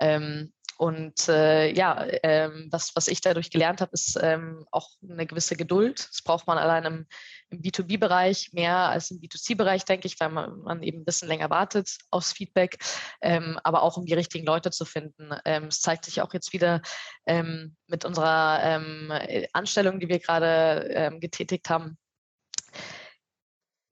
Ähm, 0.01 0.53
und 0.77 1.29
äh, 1.29 1.73
ja, 1.73 2.05
ähm, 2.23 2.69
was, 2.71 2.93
was 2.97 3.07
ich 3.07 3.21
dadurch 3.21 3.51
gelernt 3.51 3.81
habe, 3.81 3.93
ist 3.93 4.19
ähm, 4.21 4.67
auch 4.73 4.89
eine 5.09 5.27
gewisse 5.27 5.57
Geduld. 5.57 6.09
Das 6.11 6.23
braucht 6.23 6.47
man 6.47 6.59
allein 6.59 6.85
im, 6.85 7.07
im 7.51 7.63
B2B-Bereich 7.63 8.53
mehr 8.53 8.77
als 8.77 9.11
im 9.11 9.21
B2C-Bereich, 9.21 9.85
denke 9.85 10.09
ich, 10.09 10.19
weil 10.19 10.31
man, 10.31 10.61
man, 10.63 10.83
eben 10.83 11.03
ein 11.03 11.05
bisschen 11.05 11.29
länger 11.29 11.51
wartet 11.51 11.97
aufs 12.11 12.33
Feedback, 12.33 12.79
ähm, 13.23 13.59
aber 13.63 13.83
auch 13.83 13.97
um 13.97 14.05
die 14.05 14.15
richtigen 14.15 14.47
Leute 14.47 14.71
zu 14.73 14.85
finden. 14.85 15.31
Ähm, 15.45 15.67
es 15.67 15.81
zeigt 15.81 16.07
sich 16.07 16.21
auch 16.23 16.33
jetzt 16.35 16.53
wieder 16.53 16.83
ähm, 17.27 17.77
mit 17.87 18.05
unserer 18.05 18.61
ähm, 18.63 19.13
Anstellung, 19.53 20.01
die 20.01 20.09
wir 20.09 20.19
gerade 20.19 21.19
getätigt 21.21 21.71
haben, 21.71 21.97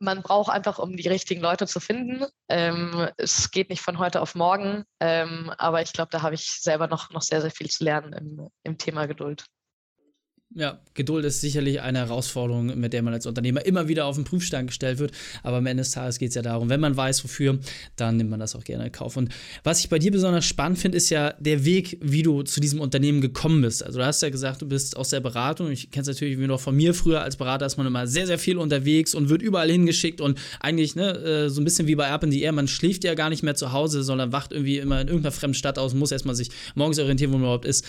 man 0.03 0.23
braucht 0.23 0.51
einfach, 0.51 0.79
um 0.79 0.97
die 0.97 1.09
richtigen 1.09 1.41
Leute 1.41 1.67
zu 1.67 1.81
finden. 1.81 2.27
Ähm, 2.49 3.09
es 3.17 3.51
geht 3.51 3.71
nicht 3.71 3.83
von 3.83 3.99
heute 3.99 4.21
auf 4.21 4.35
morgen, 4.35 4.85
ähm, 5.01 5.53
aber 5.59 5.81
ich 5.81 5.93
glaube, 5.93 6.11
da 6.11 6.23
habe 6.23 6.35
ich 6.35 6.51
selber 6.51 6.89
noch, 6.89 7.11
noch 7.11 7.23
sehr, 7.23 7.41
sehr 7.41 7.53
viel 7.53 7.71
zu 7.71 7.85
lernen 7.85 8.13
im, 8.13 8.49
im 8.65 8.79
Thema 8.79 9.07
Geduld. 9.07 9.47
Ja, 10.55 10.79
Geduld 10.93 11.25
ist 11.25 11.41
sicherlich 11.41 11.81
eine 11.81 12.01
Herausforderung, 12.01 12.79
mit 12.79 12.93
der 12.93 13.03
man 13.03 13.15
als 13.15 13.25
Unternehmer 13.25 13.65
immer 13.65 13.89
wieder 13.89 14.05
auf 14.05 14.17
den 14.17 14.25
Prüfstand 14.25 14.67
gestellt 14.67 14.99
wird. 14.99 15.13
Aber 15.43 15.57
am 15.57 15.67
Ende 15.67 15.83
des 15.83 15.93
Tages 15.93 16.19
geht 16.19 16.29
es 16.29 16.35
ja 16.35 16.43
darum, 16.43 16.69
wenn 16.69 16.81
man 16.81 16.95
weiß, 16.95 17.25
wofür, 17.25 17.59
dann 17.97 18.19
nimmt 18.19 18.29
man 18.29 18.39
das 18.39 18.55
auch 18.55 18.63
gerne 18.63 18.85
in 18.85 18.93
Kauf. 18.93 19.17
Und 19.17 19.31
was 19.65 19.81
ich 19.81 19.89
bei 19.89 19.99
dir 19.99 20.11
besonders 20.11 20.45
spannend 20.45 20.79
finde, 20.79 20.99
ist 20.99 21.09
ja 21.09 21.33
der 21.39 21.65
Weg, 21.65 21.97
wie 22.03 22.23
du 22.23 22.43
zu 22.43 22.61
diesem 22.61 22.81
Unternehmen 22.81 23.23
gekommen 23.23 23.63
bist. 23.63 23.83
Also 23.83 23.99
du 23.99 24.05
hast 24.05 24.21
ja 24.21 24.29
gesagt, 24.29 24.61
du 24.61 24.67
bist 24.67 24.95
aus 24.95 25.09
der 25.09 25.21
Beratung. 25.21 25.71
Ich 25.71 25.91
kenne 25.91 26.03
es 26.03 26.09
natürlich 26.09 26.39
wie 26.39 26.47
noch 26.47 26.61
von 26.61 26.77
mir 26.77 26.93
früher 26.93 27.23
als 27.23 27.37
Berater, 27.37 27.65
ist 27.65 27.79
man 27.79 27.87
immer 27.87 28.07
sehr, 28.07 28.27
sehr 28.27 28.39
viel 28.39 28.59
unterwegs 28.59 29.15
und 29.15 29.31
wird 29.31 29.41
überall 29.41 29.71
hingeschickt 29.71 30.21
und 30.21 30.39
eigentlich 30.61 30.95
ne, 30.97 31.17
äh, 31.17 31.49
so 31.49 31.63
ein 31.63 31.65
bisschen 31.65 31.87
wie 31.87 31.95
bei 31.95 32.11
Up 32.11 32.25
in 32.25 32.31
the 32.31 32.43
Air, 32.43 32.53
man 32.53 32.69
schläft 32.69 33.05
ja 33.05 33.15
gar 33.15 33.31
nicht 33.31 33.43
mehr 33.43 33.55
zu 33.55 33.73
Hause, 33.73 34.03
sondern 34.03 34.33
wacht 34.33 34.53
irgendwie 34.53 34.79
immer 34.79 35.01
in 35.01 35.09
irgendeiner 35.09 35.33
fremden 35.33 35.55
Stadt 35.55 35.79
aus, 35.79 35.95
muss 35.95 36.13
erstmal 36.13 36.35
sich 36.35 36.51
morgens 36.75 36.99
orientieren, 36.99 37.33
wo 37.33 37.37
man 37.39 37.45
überhaupt 37.45 37.65
ist. 37.65 37.87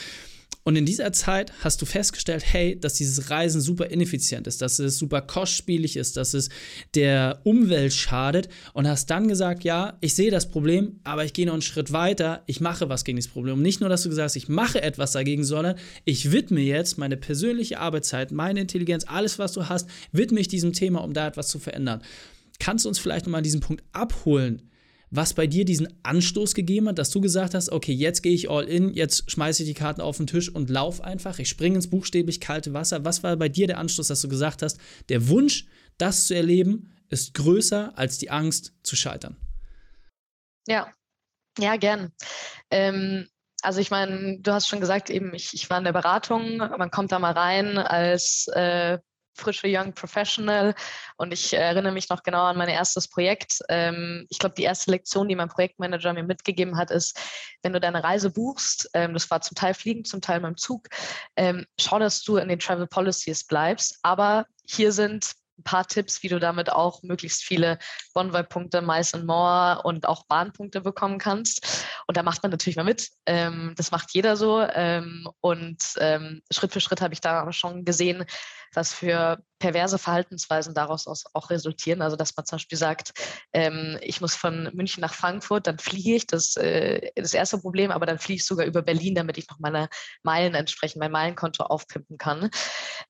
Und 0.66 0.78
in 0.78 0.86
dieser 0.86 1.12
Zeit 1.12 1.52
hast 1.62 1.82
du 1.82 1.86
festgestellt, 1.86 2.44
hey, 2.46 2.80
dass 2.80 2.94
dieses 2.94 3.30
Reisen 3.30 3.60
super 3.60 3.88
ineffizient 3.88 4.48
ist, 4.48 4.62
dass 4.62 4.80
es 4.80 4.98
super 4.98 5.22
kostspielig 5.22 5.98
ist, 5.98 6.16
dass 6.16 6.34
es 6.34 6.50
der 6.96 7.42
Umwelt 7.44 7.94
schadet 7.94 8.48
und 8.72 8.88
hast 8.88 9.10
dann 9.10 9.28
gesagt, 9.28 9.66
ja, 9.66 9.98
ich 10.00 10.16
sehe 10.16 10.32
das 10.32 10.50
Problem, 10.50 11.00
aber 11.04 11.26
ich 11.26 11.34
gehe 11.34 11.46
noch 11.46 11.54
einen 11.54 11.62
Schritt 11.62 11.92
weiter, 11.92 12.44
ich 12.46 12.62
mache 12.62 12.88
was 12.88 13.04
gegen 13.04 13.18
das 13.18 13.28
Problem. 13.28 13.62
Nicht 13.62 13.82
nur, 13.82 13.90
dass 13.90 14.04
du 14.04 14.10
gesagt 14.10 14.26
hast, 14.26 14.36
ich 14.38 14.48
mache 14.48 14.82
etwas 14.82 15.12
dagegen, 15.12 15.44
sondern 15.44 15.76
ich 16.06 16.32
widme 16.32 16.62
jetzt 16.62 16.98
meine 16.98 17.18
persönliche 17.18 17.80
Arbeitszeit, 17.80 18.32
meine 18.32 18.62
Intelligenz, 18.62 19.04
alles, 19.06 19.40
was 19.40 19.52
du 19.52 19.68
hast, 19.68 19.90
widme 20.14 20.40
ich 20.40 20.48
diesem 20.48 20.72
Thema, 20.72 21.04
um 21.04 21.14
da 21.14 21.28
etwas 21.28 21.50
zu 21.50 21.60
verändern. 21.60 22.02
Kannst 22.60 22.86
du 22.86 22.90
uns 22.90 23.00
vielleicht 23.00 23.26
nochmal 23.26 23.40
an 23.40 23.44
diesem 23.44 23.60
Punkt 23.60 23.84
abholen, 23.92 24.62
was 25.16 25.36
bei 25.36 25.46
dir 25.46 25.64
diesen 25.64 25.88
Anstoß 26.02 26.56
gegeben 26.56 26.90
hat, 26.90 26.98
dass 26.98 27.12
du 27.12 27.22
gesagt 27.22 27.54
hast, 27.54 27.72
okay, 27.72 27.94
jetzt 27.94 28.24
gehe 28.24 28.34
ich 28.34 28.50
all 28.50 28.64
in, 28.64 28.94
jetzt 28.96 29.30
schmeiße 29.30 29.62
ich 29.62 29.70
die 29.70 29.76
Karten 29.76 30.02
auf 30.02 30.18
den 30.18 30.26
Tisch 30.26 30.50
und 30.50 30.72
lauf 30.72 31.02
einfach, 31.02 31.38
ich 31.38 31.50
springe 31.50 31.76
ins 31.76 31.90
buchstäblich 31.90 32.42
kalte 32.42 32.74
Wasser. 32.74 33.06
Was 33.06 33.22
war 33.22 33.36
bei 33.36 33.48
dir 33.48 33.68
der 33.68 33.78
Anstoß, 33.78 34.08
dass 34.08 34.22
du 34.22 34.28
gesagt 34.28 34.64
hast, 34.64 34.80
der 35.10 35.28
Wunsch, 35.28 35.68
das 36.00 36.26
zu 36.26 36.36
erleben, 36.36 36.96
ist 37.10 37.36
größer 37.36 37.96
als 37.96 38.18
die 38.18 38.32
Angst 38.32 38.74
zu 38.82 38.96
scheitern? 38.96 39.38
Ja, 40.68 40.92
ja, 41.60 41.76
gern. 41.76 42.12
Ähm, 42.72 43.28
also 43.62 43.82
ich 43.82 43.92
meine, 43.92 44.40
du 44.40 44.52
hast 44.52 44.68
schon 44.68 44.80
gesagt, 44.80 45.12
eben, 45.12 45.36
ich, 45.36 45.54
ich 45.54 45.70
war 45.70 45.78
in 45.78 45.84
der 45.84 45.94
Beratung, 45.94 46.58
man 46.58 46.90
kommt 46.90 47.12
da 47.12 47.20
mal 47.20 47.34
rein 47.34 47.78
als 47.78 48.48
äh, 48.48 48.98
frische 49.34 49.68
Young 49.68 49.94
Professional 49.94 50.76
und 51.18 51.34
ich 51.34 51.54
erinnere 51.54 51.94
mich 51.94 52.10
noch 52.10 52.24
genau 52.24 52.44
an 52.44 52.58
mein 52.58 52.70
erstes 52.70 53.08
Projekt. 53.08 53.60
Ähm, 53.70 54.26
ich 54.30 54.40
glaube, 54.40 54.56
die 54.56 54.64
erste 54.64 54.92
Lektion, 54.92 55.28
die 55.28 55.36
mein 55.36 55.50
Projektmanager 55.50 56.14
mir 56.14 56.24
mitgegeben 56.24 56.78
hat, 56.78 56.92
ist, 56.92 57.20
wenn 57.62 57.74
du 57.74 57.80
deine 57.80 58.04
Reise 58.04 58.30
buchst, 58.30 58.90
ähm, 58.94 59.14
das 59.14 59.30
war 59.32 59.42
zum 59.42 59.56
Teil 59.56 59.74
fliegen, 59.74 60.06
zum 60.06 60.22
Teil 60.22 60.40
mit 60.40 60.50
dem 60.50 60.58
Zug, 60.58 60.88
ähm, 61.36 61.66
schau, 61.80 62.00
dass 62.00 62.22
du 62.24 62.38
in 62.38 62.50
den 62.50 62.60
Travel 62.60 62.88
Policies 62.88 63.46
bleibst. 63.46 64.00
Aber 64.04 64.46
hier 64.66 64.92
sind 64.92 65.34
ein 65.58 65.64
paar 65.64 65.86
Tipps, 65.86 66.24
wie 66.24 66.30
du 66.30 66.40
damit 66.40 66.72
auch 66.72 67.04
möglichst 67.04 67.44
viele 67.44 67.78
Bonvoy-Punkte, 68.14 68.82
Mice 68.82 69.14
and 69.14 69.26
More 69.26 69.82
und 69.84 70.08
auch 70.08 70.26
Bahnpunkte 70.26 70.82
bekommen 70.82 71.20
kannst. 71.20 71.86
Und 72.08 72.18
da 72.18 72.24
macht 72.24 72.44
man 72.44 72.52
natürlich 72.52 72.76
mal 72.76 72.84
mit. 72.84 73.10
Ähm, 73.26 73.74
das 73.78 73.92
macht 73.92 74.14
jeder 74.14 74.36
so. 74.36 74.62
Ähm, 74.62 75.28
und 75.42 75.82
ähm, 76.00 76.42
Schritt 76.52 76.74
für 76.74 76.82
Schritt 76.82 77.02
habe 77.02 77.14
ich 77.14 77.22
da 77.22 77.52
schon 77.52 77.86
gesehen, 77.86 78.26
was 78.74 78.94
für 78.94 79.40
perverse 79.60 79.98
Verhaltensweisen 79.98 80.74
daraus 80.74 81.08
auch 81.08 81.50
resultieren. 81.50 82.02
Also 82.02 82.16
dass 82.16 82.36
man 82.36 82.46
zum 82.46 82.58
Beispiel 82.58 82.78
sagt, 82.78 83.14
ähm, 83.54 83.98
ich 84.02 84.22
muss 84.22 84.36
von 84.36 84.70
München 84.74 85.02
nach 85.02 85.14
Frankfurt, 85.14 85.68
dann 85.68 85.80
fliege 85.80 86.16
ich, 86.16 86.28
das 86.28 86.56
äh, 86.58 87.12
das 87.16 87.34
erste 87.34 87.60
Problem, 87.60 87.92
aber 87.92 88.06
dann 88.06 88.20
fliege 88.20 88.38
ich 88.38 88.46
sogar 88.46 88.66
über 88.66 88.82
Berlin, 88.82 89.16
damit 89.16 89.38
ich 89.38 89.48
noch 89.50 89.60
meine 89.60 89.90
Meilen 90.24 90.56
entsprechend, 90.56 91.00
mein 91.00 91.12
Meilenkonto 91.12 91.64
aufpimpen 91.64 92.18
kann. 92.18 92.50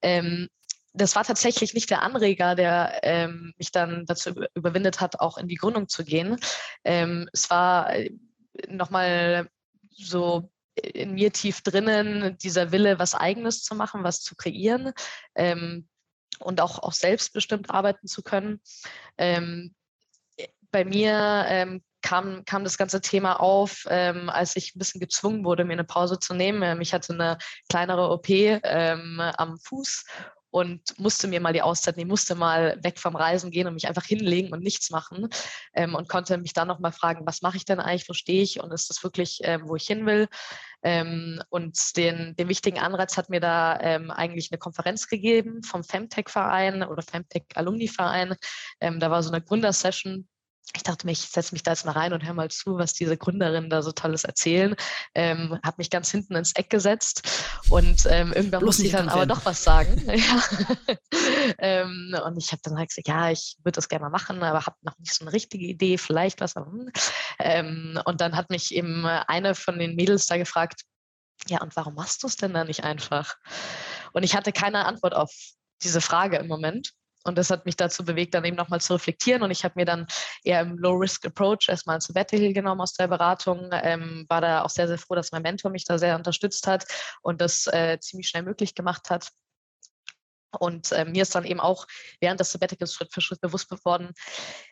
Ähm, 0.02 0.48
das 0.94 1.16
war 1.16 1.24
tatsächlich 1.24 1.74
nicht 1.74 1.90
der 1.90 2.04
Anreger, 2.04 2.56
der 2.56 3.00
ähm, 3.02 3.54
mich 3.58 3.72
dann 3.72 4.06
dazu 4.06 4.32
überwindet 4.54 5.02
hat, 5.02 5.20
auch 5.20 5.38
in 5.38 5.48
die 5.48 5.56
Gründung 5.56 5.88
zu 5.88 6.04
gehen. 6.06 6.38
Ähm, 6.84 7.28
es 7.34 7.50
war 7.50 7.96
äh, 7.96 8.12
nochmal 8.68 9.50
so 9.90 10.50
in 10.76 11.14
mir 11.14 11.32
tief 11.32 11.62
drinnen 11.62 12.38
dieser 12.40 12.72
Wille, 12.72 13.00
was 13.00 13.16
Eigenes 13.16 13.64
zu 13.64 13.76
machen, 13.76 14.04
was 14.04 14.22
zu 14.22 14.36
kreieren 14.36 14.94
ähm, 15.36 15.88
und 16.40 16.62
auch, 16.62 16.80
auch 16.80 16.94
selbstbestimmt 16.94 17.70
arbeiten 17.70 18.08
zu 18.08 18.24
können. 18.24 18.60
Ähm, 19.18 19.76
bei 20.72 20.84
mir 20.84 21.46
ähm, 21.48 21.84
kam, 22.02 22.44
kam 22.46 22.64
das 22.64 22.78
ganze 22.78 23.02
Thema 23.02 23.40
auf, 23.40 23.86
ähm, 23.90 24.30
als 24.30 24.56
ich 24.56 24.76
ein 24.76 24.80
bisschen 24.80 25.00
gezwungen 25.00 25.46
wurde, 25.46 25.64
mir 25.64 25.74
eine 25.74 25.84
Pause 25.84 26.20
zu 26.20 26.34
nehmen. 26.34 26.64
Ähm, 26.64 26.82
ich 26.82 26.94
hatte 26.94 27.14
eine 27.14 27.38
kleinere 27.70 28.10
OP 28.10 28.30
ähm, 28.30 29.20
am 29.20 29.58
Fuß 29.60 30.06
und 30.54 31.00
musste 31.00 31.28
mir 31.28 31.42
mal 31.42 31.52
die 31.52 31.64
Auszeit 31.64 31.98
nehmen, 31.98 32.12
musste 32.12 32.36
mal 32.36 32.78
weg 32.84 33.00
vom 33.00 33.16
Reisen 33.16 33.50
gehen 33.50 33.66
und 33.66 33.74
mich 33.74 33.88
einfach 33.88 34.06
hinlegen 34.06 34.54
und 34.54 34.62
nichts 34.62 34.92
machen 34.92 35.28
ähm, 35.74 35.96
und 35.96 36.08
konnte 36.08 36.38
mich 36.38 36.54
dann 36.54 36.68
nochmal 36.68 36.92
fragen, 36.92 37.26
was 37.26 37.42
mache 37.42 37.58
ich 37.58 37.66
denn 37.66 37.80
eigentlich, 37.80 38.08
wo 38.08 38.14
stehe 38.14 38.44
ich 38.44 38.62
und 38.62 38.72
ist 38.72 38.88
das 38.88 39.04
wirklich, 39.04 39.40
ähm, 39.44 39.64
wo 39.66 39.76
ich 39.76 39.88
hin 39.88 40.06
will? 40.06 40.28
Ähm, 40.84 41.42
und 41.50 41.98
den, 41.98 42.36
den 42.36 42.50
wichtigen 42.50 42.78
Anreiz 42.78 43.18
hat 43.18 43.32
mir 43.32 43.40
da 43.40 43.80
ähm, 43.80 44.12
eigentlich 44.12 44.52
eine 44.52 44.60
Konferenz 44.60 45.08
gegeben 45.08 45.64
vom 45.64 45.84
Femtech-Verein 45.84 46.84
oder 46.84 47.02
Femtech-Alumni-Verein. 47.02 48.36
Ähm, 48.80 49.00
da 49.00 49.10
war 49.10 49.24
so 49.24 49.32
eine 49.32 49.42
Gründersession 49.42 50.28
ich 50.76 50.84
dachte 50.84 51.06
mir, 51.06 51.12
ich 51.12 51.20
setze 51.20 51.54
mich 51.54 51.64
da 51.64 51.72
jetzt 51.72 51.86
mal 51.86 51.92
rein 51.92 52.14
und 52.14 52.26
höre 52.26 52.34
mal 52.34 52.50
zu, 52.50 52.78
was 52.78 52.94
diese 52.94 53.18
Gründerinnen 53.18 53.70
da 53.70 53.82
so 53.82 53.92
Tolles 53.92 54.24
erzählen. 54.24 54.76
Ähm, 55.14 55.60
habe 55.64 55.76
mich 55.78 55.90
ganz 55.90 56.10
hinten 56.10 56.36
ins 56.36 56.54
Eck 56.56 56.70
gesetzt 56.70 57.30
und 57.70 58.06
ähm, 58.08 58.34
irgendwann 58.34 58.62
Bloß 58.62 58.78
musste 58.78 58.86
ich 58.86 58.92
dann 58.92 59.10
aber 59.10 59.26
doch 59.26 59.46
was 59.46 59.64
sagen. 59.64 60.02
ähm, 61.60 62.16
und 62.26 62.38
ich 62.38 62.52
habe 62.52 62.62
dann 62.64 62.78
halt 62.78 62.90
gesagt, 62.90 63.08
ja, 63.08 63.30
ich 63.30 63.58
würde 63.64 63.76
das 63.76 63.90
gerne 63.90 64.04
mal 64.04 64.10
machen, 64.10 64.42
aber 64.42 64.66
habe 64.66 64.78
noch 64.82 64.98
nicht 65.00 65.14
so 65.14 65.26
eine 65.26 65.34
richtige 65.34 65.66
Idee, 65.66 65.98
vielleicht 65.98 66.42
was. 66.42 66.56
Ähm, 67.40 68.00
und 68.06 68.22
dann 68.22 68.36
hat 68.36 68.50
mich 68.50 68.74
eben 68.74 69.06
eine 69.06 69.56
von 69.56 69.78
den 69.78 69.96
Mädels 69.96 70.26
da 70.28 70.38
gefragt, 70.38 70.84
ja, 71.48 71.62
und 71.62 71.76
warum 71.76 71.96
machst 71.96 72.24
du 72.24 72.28
es 72.28 72.38
denn 72.38 72.54
da 72.54 72.64
nicht 72.64 72.84
einfach? 72.84 73.36
Und 74.14 74.24
ich 74.24 74.36
hatte 74.36 74.52
keine 74.52 74.86
Antwort 74.86 75.14
auf 75.14 75.32
diese 75.82 76.02
Frage 76.02 76.38
im 76.38 76.48
Moment. 76.48 76.94
Und 77.24 77.38
das 77.38 77.50
hat 77.50 77.66
mich 77.66 77.78
dazu 77.78 78.04
bewegt, 78.04 78.34
dann 78.34 78.46
eben 78.46 78.58
nochmal 78.58 78.82
zu 78.82 78.94
reflektieren. 78.94 79.44
Und 79.44 79.52
ich 79.52 79.64
habe 79.64 79.74
mir 79.78 79.86
dann 79.86 80.08
eher 80.44 80.62
im 80.62 80.78
Low-Risk-Approach 80.78 81.70
erstmal 81.70 81.96
ein 81.96 82.02
Sabbatical 82.02 82.54
genommen 82.54 82.82
aus 82.82 82.94
der 82.94 83.08
Beratung. 83.08 83.70
Ähm, 83.72 84.26
war 84.30 84.42
da 84.42 84.64
auch 84.64 84.70
sehr, 84.70 84.88
sehr 84.88 84.98
froh, 84.98 85.16
dass 85.16 85.32
mein 85.32 85.42
Mentor 85.42 85.72
mich 85.72 85.86
da 85.86 85.98
sehr 85.98 86.16
unterstützt 86.16 86.68
hat 86.68 86.86
und 87.22 87.42
das 87.42 87.68
äh, 87.68 87.98
ziemlich 88.00 88.28
schnell 88.28 88.44
möglich 88.44 88.76
gemacht 88.76 89.10
hat. 89.10 89.30
Und 90.60 90.92
äh, 90.92 91.06
mir 91.06 91.24
ist 91.24 91.34
dann 91.34 91.46
eben 91.46 91.60
auch 91.60 91.88
während 92.20 92.40
des 92.40 92.52
Sabbaticals 92.52 92.94
Schritt 92.94 93.14
für 93.14 93.22
Schritt 93.22 93.42
bewusst 93.42 93.70
geworden, 93.70 94.12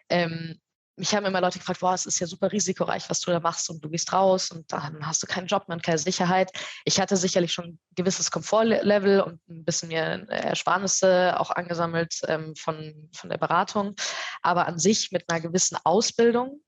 ähm, 0.10 0.60
mich 0.96 1.16
haben 1.16 1.26
immer 1.26 1.42
Leute 1.42 1.60
gefragt, 1.60 1.80
boah, 1.80 1.94
es 1.94 2.06
ist 2.06 2.20
ja 2.20 2.28
super 2.28 2.52
risikoreich, 2.52 3.10
was 3.10 3.22
du 3.22 3.32
da 3.32 3.40
machst 3.40 3.70
und 3.70 3.84
du 3.84 3.90
gehst 3.90 4.12
raus 4.12 4.52
und 4.52 4.72
dann 4.72 5.06
hast 5.06 5.24
du 5.24 5.28
keinen 5.28 5.48
Job 5.48 5.68
mehr 5.68 5.76
und 5.76 5.84
keine 5.84 5.98
Sicherheit. 5.98 6.52
Ich 6.86 7.00
hatte 7.00 7.18
sicherlich 7.18 7.54
schon 7.54 7.66
ein 7.66 7.80
gewisses 7.96 8.30
Komfortlevel 8.30 9.22
und 9.22 9.40
ein 9.50 9.64
bisschen 9.64 9.90
mehr 9.90 10.28
Ersparnisse 10.30 11.40
auch 11.40 11.52
angesammelt 11.52 12.22
ähm, 12.28 12.56
von, 12.56 13.10
von 13.14 13.30
der 13.30 13.38
Beratung. 13.38 13.96
Aber 14.42 14.68
an 14.68 14.80
sich 14.80 15.12
mit 15.12 15.30
einer 15.30 15.42
gewissen 15.42 15.78
Ausbildung 15.84 16.62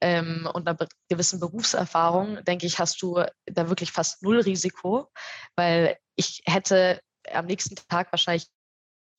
ähm, 0.00 0.48
und 0.52 0.68
einer 0.68 0.88
gewissen 1.08 1.40
Berufserfahrung, 1.40 2.42
denke 2.44 2.66
ich, 2.66 2.78
hast 2.78 3.00
du 3.02 3.22
da 3.44 3.68
wirklich 3.68 3.92
fast 3.92 4.22
null 4.22 4.40
Risiko, 4.40 5.10
weil 5.54 5.96
ich 6.16 6.42
hätte 6.46 7.00
am 7.32 7.46
nächsten 7.46 7.76
Tag 7.76 8.12
wahrscheinlich 8.12 8.48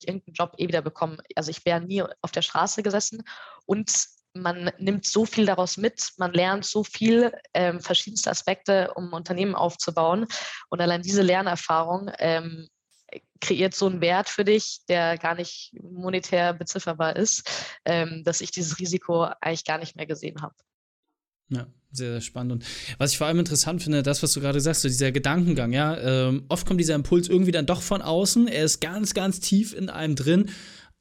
irgendeinen 0.04 0.34
Job 0.34 0.54
eh 0.58 0.68
wieder 0.68 0.82
bekommen. 0.82 1.18
Also 1.36 1.52
ich 1.52 1.66
wäre 1.66 1.82
nie 1.82 2.04
auf 2.22 2.32
der 2.32 2.42
Straße 2.42 2.84
gesessen 2.84 3.24
und 3.66 4.17
man 4.42 4.72
nimmt 4.80 5.06
so 5.06 5.26
viel 5.26 5.46
daraus 5.46 5.78
mit, 5.78 6.12
man 6.18 6.34
lernt 6.34 6.66
so 6.66 6.84
viel, 6.84 7.32
ähm, 7.54 7.80
verschiedenste 7.80 8.30
Aspekte, 8.30 8.94
um 8.96 9.14
Unternehmen 9.14 9.56
aufzubauen. 9.56 10.26
Und 10.70 10.82
allein 10.82 11.02
diese 11.02 11.22
Lernerfahrung 11.22 12.12
ähm, 12.20 12.68
kreiert 13.40 13.74
so 13.74 13.88
einen 13.88 14.02
Wert 14.02 14.30
für 14.30 14.44
dich, 14.44 14.80
der 14.90 15.18
gar 15.18 15.36
nicht 15.36 15.72
monetär 15.82 16.54
bezifferbar 16.54 17.16
ist, 17.16 17.50
ähm, 17.86 18.24
dass 18.24 18.42
ich 18.42 18.52
dieses 18.52 18.80
Risiko 18.80 19.28
eigentlich 19.42 19.66
gar 19.66 19.78
nicht 19.78 19.96
mehr 19.96 20.06
gesehen 20.06 20.42
habe. 20.42 20.56
Ja, 21.50 21.68
sehr, 21.92 22.12
sehr 22.12 22.22
spannend. 22.22 22.52
Und 22.52 22.66
was 22.98 23.12
ich 23.12 23.18
vor 23.18 23.28
allem 23.28 23.40
interessant 23.40 23.82
finde, 23.82 24.04
das, 24.04 24.22
was 24.22 24.34
du 24.34 24.42
gerade 24.42 24.60
sagst, 24.60 24.82
so 24.82 24.90
dieser 24.90 25.12
Gedankengang, 25.12 25.72
ja, 25.72 25.98
ähm, 25.98 26.46
oft 26.50 26.68
kommt 26.68 26.80
dieser 26.80 26.96
Impuls 26.96 27.30
irgendwie 27.30 27.54
dann 27.54 27.66
doch 27.66 27.82
von 27.82 28.02
außen, 28.02 28.48
er 28.48 28.66
ist 28.66 28.82
ganz, 28.82 29.14
ganz 29.14 29.40
tief 29.40 29.74
in 29.74 29.90
einem 29.90 30.16
drin, 30.16 30.50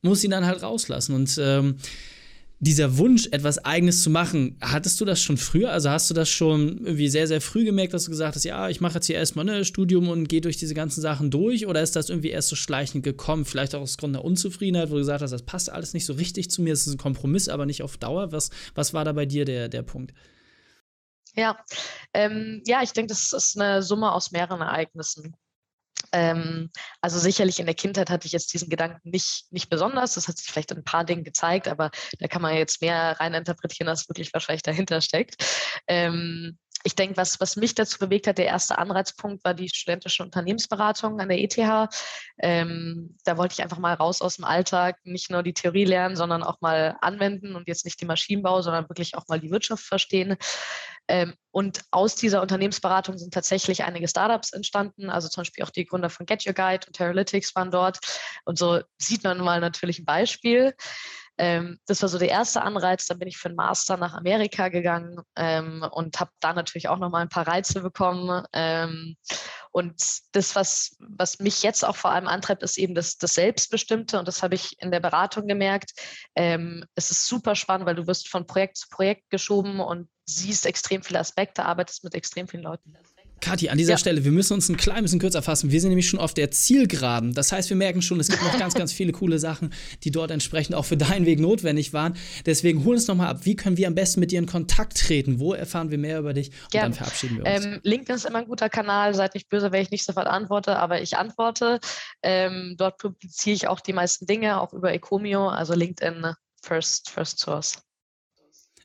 muss 0.02 0.22
ihn 0.22 0.30
dann 0.30 0.46
halt 0.46 0.62
rauslassen. 0.62 1.14
Und 1.14 1.36
ähm, 1.42 1.78
dieser 2.58 2.96
Wunsch, 2.96 3.28
etwas 3.32 3.62
Eigenes 3.64 4.02
zu 4.02 4.08
machen, 4.08 4.56
hattest 4.62 4.98
du 5.00 5.04
das 5.04 5.20
schon 5.20 5.36
früher? 5.36 5.72
Also 5.72 5.90
hast 5.90 6.08
du 6.08 6.14
das 6.14 6.30
schon 6.30 6.78
irgendwie 6.78 7.08
sehr, 7.08 7.26
sehr 7.26 7.42
früh 7.42 7.64
gemerkt, 7.64 7.92
dass 7.92 8.04
du 8.04 8.10
gesagt 8.10 8.34
hast, 8.34 8.44
ja, 8.44 8.70
ich 8.70 8.80
mache 8.80 8.94
jetzt 8.94 9.06
hier 9.06 9.16
erstmal 9.16 9.46
ein 9.48 9.58
ne, 9.58 9.64
Studium 9.66 10.08
und 10.08 10.28
gehe 10.28 10.40
durch 10.40 10.56
diese 10.56 10.72
ganzen 10.72 11.02
Sachen 11.02 11.30
durch? 11.30 11.66
Oder 11.66 11.82
ist 11.82 11.96
das 11.96 12.08
irgendwie 12.08 12.30
erst 12.30 12.48
so 12.48 12.56
schleichend 12.56 13.04
gekommen? 13.04 13.44
Vielleicht 13.44 13.74
auch 13.74 13.82
aus 13.82 13.98
Grund 13.98 14.14
der 14.14 14.24
Unzufriedenheit, 14.24 14.88
wo 14.88 14.94
du 14.94 15.00
gesagt 15.00 15.22
hast, 15.22 15.32
das 15.32 15.42
passt 15.42 15.70
alles 15.70 15.92
nicht 15.92 16.06
so 16.06 16.14
richtig 16.14 16.50
zu 16.50 16.62
mir, 16.62 16.72
es 16.72 16.86
ist 16.86 16.94
ein 16.94 16.98
Kompromiss, 16.98 17.48
aber 17.50 17.66
nicht 17.66 17.82
auf 17.82 17.98
Dauer. 17.98 18.32
Was, 18.32 18.48
was 18.74 18.94
war 18.94 19.04
da 19.04 19.12
bei 19.12 19.26
dir 19.26 19.44
der, 19.44 19.68
der 19.68 19.82
Punkt? 19.82 20.14
Ja, 21.34 21.58
ähm, 22.14 22.62
ja, 22.66 22.82
ich 22.82 22.92
denke, 22.92 23.08
das 23.08 23.34
ist 23.34 23.60
eine 23.60 23.82
Summe 23.82 24.12
aus 24.12 24.30
mehreren 24.30 24.62
Ereignissen. 24.62 25.36
Ähm, 26.12 26.70
also 27.00 27.18
sicherlich 27.18 27.58
in 27.58 27.66
der 27.66 27.74
Kindheit 27.74 28.10
hatte 28.10 28.26
ich 28.26 28.32
jetzt 28.32 28.52
diesen 28.52 28.68
Gedanken 28.68 29.10
nicht, 29.10 29.46
nicht 29.50 29.68
besonders. 29.68 30.14
Das 30.14 30.28
hat 30.28 30.38
sich 30.38 30.46
vielleicht 30.46 30.70
in 30.70 30.78
ein 30.78 30.84
paar 30.84 31.04
Dingen 31.04 31.24
gezeigt, 31.24 31.68
aber 31.68 31.90
da 32.18 32.28
kann 32.28 32.42
man 32.42 32.54
jetzt 32.54 32.80
mehr 32.80 33.18
reininterpretieren, 33.18 33.88
als 33.88 34.08
wirklich 34.08 34.32
wahrscheinlich 34.32 34.62
dahinter 34.62 35.00
steckt. 35.00 35.44
Ähm, 35.86 36.58
ich 36.86 36.94
denke, 36.94 37.16
was, 37.16 37.40
was 37.40 37.56
mich 37.56 37.74
dazu 37.74 37.98
bewegt 37.98 38.28
hat, 38.28 38.38
der 38.38 38.46
erste 38.46 38.78
Anreizpunkt 38.78 39.44
war 39.44 39.54
die 39.54 39.68
studentische 39.68 40.22
Unternehmensberatung 40.22 41.20
an 41.20 41.28
der 41.28 41.40
ETH. 41.40 41.58
Ähm, 42.38 43.16
da 43.24 43.36
wollte 43.36 43.54
ich 43.54 43.62
einfach 43.62 43.78
mal 43.78 43.94
raus 43.94 44.22
aus 44.22 44.36
dem 44.36 44.44
Alltag, 44.44 44.98
nicht 45.02 45.28
nur 45.28 45.42
die 45.42 45.52
Theorie 45.52 45.84
lernen, 45.84 46.14
sondern 46.14 46.44
auch 46.44 46.60
mal 46.60 46.96
anwenden 47.00 47.56
und 47.56 47.66
jetzt 47.66 47.84
nicht 47.84 48.00
den 48.00 48.06
Maschinenbau, 48.06 48.62
sondern 48.62 48.88
wirklich 48.88 49.16
auch 49.16 49.26
mal 49.26 49.40
die 49.40 49.50
Wirtschaft 49.50 49.84
verstehen. 49.84 50.36
Ähm, 51.08 51.34
und 51.50 51.82
aus 51.90 52.14
dieser 52.14 52.40
Unternehmensberatung 52.40 53.18
sind 53.18 53.34
tatsächlich 53.34 53.82
einige 53.82 54.06
Startups 54.06 54.52
entstanden, 54.52 55.10
also 55.10 55.28
zum 55.28 55.40
Beispiel 55.42 55.64
auch 55.64 55.70
die 55.70 55.86
Gründer 55.86 56.10
von 56.10 56.24
Get 56.24 56.46
Your 56.46 56.54
Guide 56.54 56.86
und 56.86 56.92
Teralytics 56.92 57.54
waren 57.56 57.72
dort. 57.72 57.98
Und 58.44 58.58
so 58.58 58.80
sieht 58.98 59.24
man 59.24 59.38
mal 59.38 59.60
natürlich 59.60 59.98
ein 59.98 60.04
Beispiel. 60.04 60.74
Ähm, 61.38 61.78
das 61.86 62.02
war 62.02 62.08
so 62.08 62.18
der 62.18 62.30
erste 62.30 62.62
Anreiz. 62.62 63.06
Dann 63.06 63.18
bin 63.18 63.28
ich 63.28 63.36
für 63.36 63.48
einen 63.48 63.56
Master 63.56 63.96
nach 63.96 64.14
Amerika 64.14 64.68
gegangen 64.68 65.20
ähm, 65.36 65.86
und 65.90 66.18
habe 66.20 66.30
da 66.40 66.52
natürlich 66.52 66.88
auch 66.88 66.98
nochmal 66.98 67.22
ein 67.22 67.28
paar 67.28 67.46
Reize 67.46 67.80
bekommen. 67.80 68.44
Ähm, 68.52 69.16
und 69.72 70.02
das, 70.32 70.56
was, 70.56 70.96
was 71.00 71.38
mich 71.38 71.62
jetzt 71.62 71.84
auch 71.84 71.96
vor 71.96 72.10
allem 72.10 72.28
antreibt, 72.28 72.62
ist 72.62 72.78
eben 72.78 72.94
das, 72.94 73.18
das 73.18 73.34
Selbstbestimmte. 73.34 74.18
Und 74.18 74.26
das 74.26 74.42
habe 74.42 74.54
ich 74.54 74.80
in 74.80 74.90
der 74.90 75.00
Beratung 75.00 75.46
gemerkt. 75.46 75.92
Ähm, 76.34 76.84
es 76.94 77.10
ist 77.10 77.26
super 77.26 77.54
spannend, 77.54 77.86
weil 77.86 77.94
du 77.94 78.06
wirst 78.06 78.28
von 78.28 78.46
Projekt 78.46 78.78
zu 78.78 78.88
Projekt 78.88 79.28
geschoben 79.30 79.80
und 79.80 80.08
siehst 80.24 80.66
extrem 80.66 81.02
viele 81.02 81.20
Aspekte, 81.20 81.64
arbeitest 81.64 82.04
mit 82.04 82.14
extrem 82.14 82.48
vielen 82.48 82.62
Leuten. 82.62 82.96
Kathi, 83.40 83.68
an 83.68 83.78
dieser 83.78 83.92
ja. 83.92 83.98
Stelle, 83.98 84.24
wir 84.24 84.32
müssen 84.32 84.54
uns 84.54 84.68
ein 84.68 84.76
klein 84.76 85.02
bisschen 85.02 85.18
kürzer 85.18 85.42
fassen. 85.42 85.70
Wir 85.70 85.80
sind 85.80 85.90
nämlich 85.90 86.08
schon 86.08 86.18
auf 86.18 86.34
der 86.34 86.50
Zielgeraden. 86.50 87.34
Das 87.34 87.52
heißt, 87.52 87.68
wir 87.68 87.76
merken 87.76 88.02
schon, 88.02 88.18
es 88.18 88.28
gibt 88.28 88.42
noch 88.42 88.58
ganz, 88.58 88.74
ganz 88.74 88.92
viele 88.92 89.12
coole 89.12 89.38
Sachen, 89.38 89.72
die 90.04 90.10
dort 90.10 90.30
entsprechend 90.30 90.74
auch 90.74 90.84
für 90.84 90.96
deinen 90.96 91.26
Weg 91.26 91.38
notwendig 91.38 91.92
waren. 91.92 92.16
Deswegen 92.46 92.84
hol 92.84 92.94
uns 92.94 93.06
nochmal 93.08 93.28
ab. 93.28 93.40
Wie 93.44 93.54
können 93.54 93.76
wir 93.76 93.88
am 93.88 93.94
besten 93.94 94.20
mit 94.20 94.30
dir 94.30 94.38
in 94.38 94.46
Kontakt 94.46 94.96
treten? 94.98 95.38
Wo 95.38 95.52
erfahren 95.52 95.90
wir 95.90 95.98
mehr 95.98 96.18
über 96.18 96.32
dich? 96.32 96.48
Und 96.48 96.70
Gern. 96.70 96.82
dann 96.84 96.94
verabschieden 96.94 97.38
wir 97.38 97.44
uns. 97.44 97.64
Ähm, 97.64 97.80
LinkedIn 97.82 98.16
ist 98.16 98.24
immer 98.24 98.38
ein 98.38 98.48
guter 98.48 98.68
Kanal. 98.68 99.14
Seid 99.14 99.34
nicht 99.34 99.48
böse, 99.48 99.70
wenn 99.70 99.82
ich 99.82 99.90
nicht 99.90 100.04
sofort 100.04 100.26
antworte, 100.26 100.78
aber 100.78 101.02
ich 101.02 101.16
antworte. 101.16 101.78
Ähm, 102.22 102.74
dort 102.78 102.98
publiziere 102.98 103.54
ich 103.54 103.68
auch 103.68 103.80
die 103.80 103.92
meisten 103.92 104.26
Dinge, 104.26 104.60
auch 104.60 104.72
über 104.72 104.92
Ecomio, 104.92 105.48
also 105.48 105.74
LinkedIn 105.74 106.34
First, 106.62 107.10
First 107.10 107.38
Source. 107.38 107.82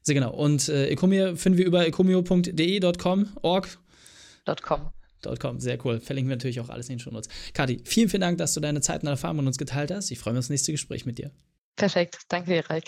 Sehr 0.04 0.16
genau. 0.16 0.34
Und 0.34 0.68
äh, 0.70 0.88
Ecomio 0.88 1.36
finden 1.36 1.58
wir 1.58 1.66
über 1.66 1.86
ecomio.de.com, 1.86 3.38
org. 3.42 3.78
.com. 4.46 4.92
.com, 5.40 5.60
sehr 5.60 5.78
cool. 5.86 6.00
Verlinken 6.00 6.30
wir 6.30 6.36
natürlich 6.36 6.60
auch 6.60 6.70
alles 6.70 6.90
in 6.90 6.96
den 6.96 7.00
Shownotes. 7.00 7.30
Kati, 7.54 7.82
vielen, 7.86 8.10
vielen 8.10 8.22
Dank, 8.22 8.38
dass 8.40 8.54
du 8.54 8.60
deine 8.60 8.82
Zeit 8.82 9.04
und 9.04 9.08
Erfahrung 9.08 9.38
mit 9.38 9.48
uns 9.48 9.58
geteilt 9.58 9.92
hast. 9.92 10.10
Ich 10.10 10.20
freue 10.20 10.34
mich 10.34 10.40
auf 10.40 10.46
das 10.46 10.50
nächste 10.50 10.72
Gespräch 10.72 11.06
mit 11.06 11.20
dir. 11.20 11.32
Perfekt. 11.76 12.22
Danke 12.30 12.52
dir, 12.52 12.70
Reik. 12.70 12.86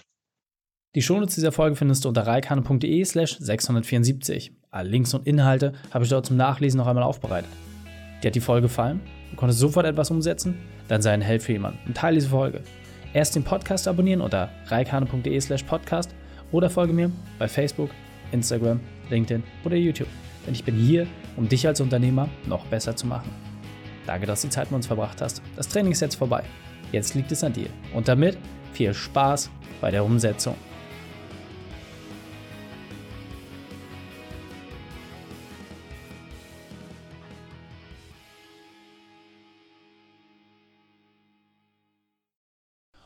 Die 0.96 1.02
Shownotes 1.02 1.36
dieser 1.36 1.52
Folge 1.52 1.76
findest 1.76 2.06
du 2.06 2.10
unter 2.10 2.28
reikane.de 2.28 3.06
slash 3.06 3.38
674. 3.40 4.52
Alle 4.70 4.90
Links 4.90 5.14
und 5.14 5.26
Inhalte 5.26 5.74
habe 5.92 6.04
ich 6.04 6.10
dort 6.10 6.28
zum 6.28 6.38
Nachlesen 6.38 6.78
noch 6.78 6.88
einmal 6.88 7.04
aufbereitet. 7.04 7.50
Dir 8.22 8.28
hat 8.28 8.36
die 8.36 8.42
Folge 8.42 8.68
gefallen? 8.68 9.02
Du 9.32 9.36
konntest 9.36 9.60
sofort 9.60 9.86
etwas 9.86 10.12
umsetzen? 10.12 10.56
Dann 10.88 11.02
sei 11.02 11.12
ein 11.12 11.22
Held 11.22 11.42
für 11.42 11.54
jemanden 11.54 11.80
und 11.88 11.98
teile 11.98 12.16
diese 12.16 12.30
Folge. 12.30 12.62
Erst 13.14 13.36
den 13.36 13.44
Podcast 13.44 13.88
abonnieren 13.88 14.22
unter 14.22 14.50
reikane.de 14.68 15.40
slash 15.40 15.64
podcast 15.64 16.14
oder 16.52 16.70
folge 16.70 16.94
mir 16.94 17.12
bei 17.40 17.48
Facebook, 17.48 17.90
Instagram, 18.32 18.80
LinkedIn 19.10 19.44
oder 19.66 19.76
YouTube. 19.76 20.08
Denn 20.46 20.54
ich 20.54 20.64
bin 20.64 20.76
hier, 20.76 21.08
um 21.38 21.48
dich 21.50 21.68
als 21.68 21.82
Unternehmer 21.82 22.30
noch 22.46 22.66
besser 22.66 22.96
zu 22.96 23.08
machen. 23.08 23.30
Danke, 24.06 24.26
dass 24.26 24.42
du 24.42 24.48
die 24.48 24.54
Zeit 24.54 24.72
mit 24.72 24.78
uns 24.78 24.88
verbracht 24.88 25.22
hast. 25.22 25.42
Das 25.56 25.68
Training 25.68 25.92
ist 25.92 26.02
jetzt 26.02 26.16
vorbei. 26.16 26.44
Jetzt 26.92 27.16
liegt 27.16 27.32
es 27.32 27.44
an 27.44 27.54
dir. 27.54 27.70
Und 27.94 28.08
damit 28.08 28.38
viel 28.74 28.94
Spaß 28.94 29.50
bei 29.82 29.92
der 29.92 30.04
Umsetzung. 30.04 30.56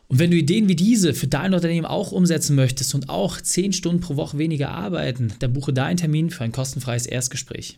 Und 0.10 0.20
wenn 0.20 0.32
du 0.32 0.38
Ideen 0.38 0.68
wie 0.68 0.76
diese 0.76 1.14
für 1.14 1.28
dein 1.28 1.54
Unternehmen 1.54 1.86
auch 1.86 2.12
umsetzen 2.12 2.56
möchtest 2.56 2.96
und 2.96 3.10
auch 3.10 3.40
10 3.40 3.74
Stunden 3.74 4.02
pro 4.02 4.16
Woche 4.16 4.38
weniger 4.38 4.70
arbeiten, 4.70 5.34
dann 5.40 5.54
buche 5.54 5.74
deinen 5.74 5.98
Termin 5.98 6.30
für 6.30 6.44
ein 6.44 6.54
kostenfreies 6.54 7.06
Erstgespräch. 7.06 7.78